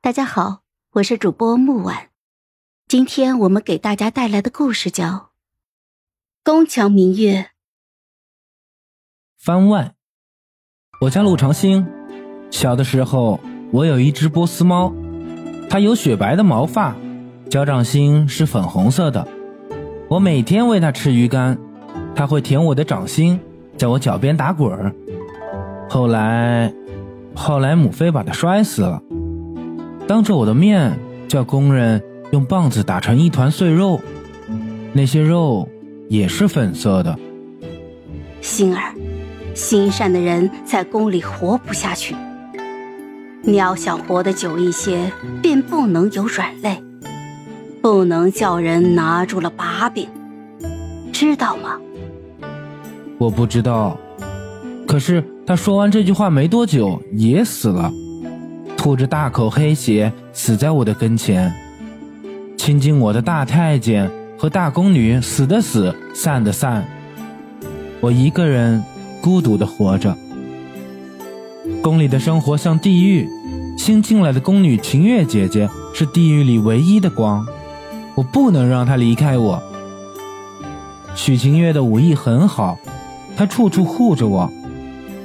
[0.00, 0.60] 大家好，
[0.92, 2.10] 我是主播木婉。
[2.86, 5.06] 今天我们给大家带来的故事叫
[6.44, 7.42] 《宫墙明月》。
[9.36, 9.94] 番外，
[11.00, 11.84] 我叫陆长兴。
[12.48, 13.40] 小的时候，
[13.72, 14.94] 我有一只波斯猫，
[15.68, 16.96] 它有雪白的毛发，
[17.50, 19.26] 脚掌心是粉红色的。
[20.08, 21.58] 我每天喂它吃鱼干，
[22.14, 23.40] 它会舔我的掌心，
[23.76, 24.94] 在我脚边打滚儿。
[25.90, 26.72] 后来，
[27.34, 29.02] 后来母妃把它摔死了。
[30.08, 30.98] 当着我的面，
[31.28, 32.02] 叫工人
[32.32, 34.00] 用棒子打成一团碎肉，
[34.94, 35.68] 那些肉
[36.08, 37.14] 也是粉色的。
[38.40, 38.94] 星儿，
[39.54, 42.16] 心善的人在宫里活不下去。
[43.42, 46.82] 你要想活得久一些，便不能有软肋，
[47.82, 50.08] 不能叫人拿住了把柄，
[51.12, 51.78] 知道吗？
[53.18, 53.98] 我不知道。
[54.86, 57.92] 可是他说完这句话没多久，也死了。
[58.78, 61.52] 吐着大口黑血，死在我的跟前。
[62.56, 64.08] 亲近我的大太监
[64.38, 66.86] 和大宫女死的死，散的散。
[68.00, 68.82] 我一个人
[69.20, 70.16] 孤独的活着。
[71.82, 73.28] 宫里的生活像地狱，
[73.76, 77.44] 新进来的宫女晴月姐姐是地狱里唯一的光，
[78.14, 79.60] 我不能让她离开我。
[81.16, 82.78] 许晴月的武艺很好，
[83.36, 84.48] 她处处护着我。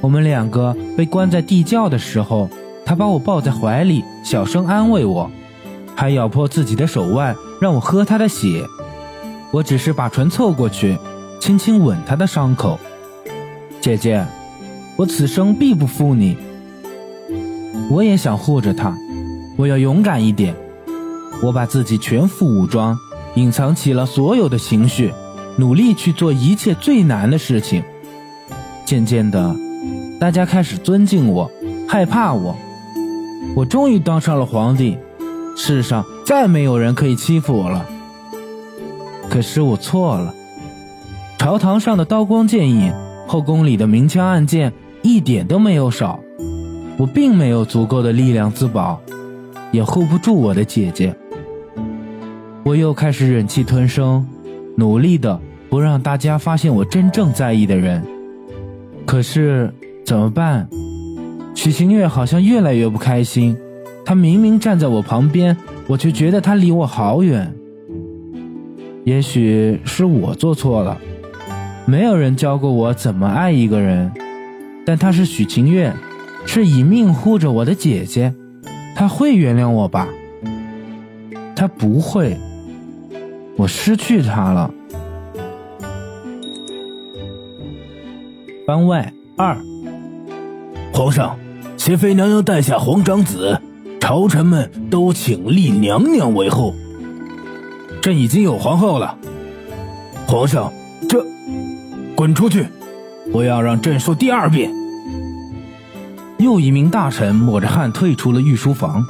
[0.00, 2.50] 我们两个被关在地窖的时候。
[2.86, 5.30] 他把我抱在怀里，小声安慰我，
[5.94, 8.66] 还咬破自己的手腕，让我喝他的血。
[9.52, 10.98] 我只是把唇凑过去，
[11.40, 12.78] 轻轻吻他的伤口。
[13.80, 14.26] 姐姐，
[14.96, 16.36] 我此生必不负你。
[17.90, 18.96] 我也想护着他，
[19.56, 20.54] 我要勇敢一点。
[21.42, 22.98] 我把自己全副武装，
[23.34, 25.12] 隐藏起了所有的情绪，
[25.56, 27.82] 努力去做一切最难的事情。
[28.84, 29.54] 渐渐的，
[30.20, 31.50] 大家开始尊敬我，
[31.88, 32.56] 害怕我。
[33.56, 34.96] 我终于当上了皇帝，
[35.56, 37.86] 世上再没有人可以欺负我了。
[39.30, 40.34] 可是我错了，
[41.38, 42.92] 朝堂上的刀光剑影，
[43.26, 46.20] 后宫里的明枪暗箭，一点都没有少。
[46.96, 49.00] 我并没有足够的力量自保，
[49.72, 51.14] 也护不住我的姐姐。
[52.64, 54.26] 我又开始忍气吞声，
[54.76, 58.02] 努力的不让大家发现我真正在意的人。
[59.04, 59.74] 可是
[60.06, 60.68] 怎么办？
[61.54, 63.56] 许晴月好像越来越不开心，
[64.04, 65.56] 她明明站在我旁边，
[65.86, 67.54] 我却觉得她离我好远。
[69.04, 70.98] 也许是我做错了，
[71.86, 74.12] 没有人教过我怎么爱一个人，
[74.84, 75.92] 但她是许晴月，
[76.44, 78.34] 是以命护着我的姐姐，
[78.94, 80.08] 她会原谅我吧？
[81.54, 82.36] 她不会，
[83.56, 84.70] 我失去她了。
[88.66, 89.56] 番外二，
[90.92, 91.36] 皇上。
[91.84, 93.60] 谢妃娘娘诞下皇长子，
[94.00, 96.74] 朝臣们都请立娘娘为后。
[98.00, 99.18] 朕已经有皇后了。
[100.26, 100.72] 皇上，
[101.10, 101.22] 这，
[102.16, 102.64] 滚出去！
[103.34, 104.72] 我要让朕说第二遍。
[106.38, 109.04] 又一名大臣抹着汗退出了御书房。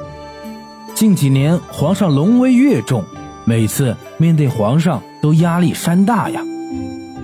[0.93, 3.05] 近几年皇上龙威越重，
[3.45, 6.41] 每次面对皇上都压力山大呀。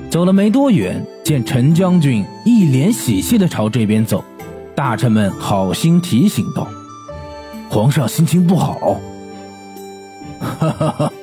[0.10, 4.24] 走了没多远，见陈将军一脸喜气的朝这边走。
[4.76, 6.68] 大臣们好心提醒道
[7.70, 9.00] ：“皇上心情不好。”
[10.40, 11.14] 哈哈哈！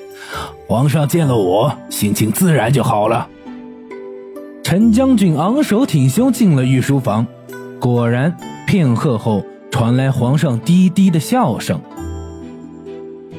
[0.69, 3.29] 皇上见了我，心情自然就好了。
[4.63, 7.27] 陈将军昂首挺胸进了御书房，
[7.81, 11.81] 果然片刻后传来皇上低低的笑声。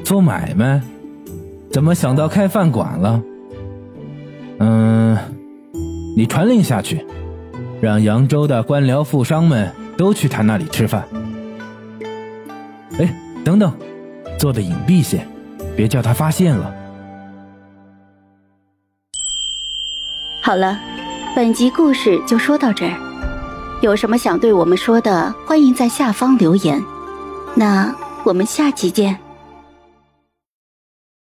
[0.03, 0.81] 做买卖？
[1.71, 3.21] 怎么想到开饭馆了？
[4.57, 5.17] 嗯，
[6.17, 7.05] 你传令下去，
[7.79, 9.71] 让扬州的官僚富商们。
[9.99, 11.05] 都去他那里吃饭。
[12.97, 13.77] 哎，等等，
[14.39, 15.27] 做的隐蔽些，
[15.75, 16.73] 别叫他发现了。
[20.41, 20.79] 好了，
[21.35, 22.93] 本集故事就说到这儿。
[23.81, 26.81] 有什么想对我们说的，欢迎在下方留言。
[27.53, 27.93] 那
[28.23, 29.19] 我们下集见。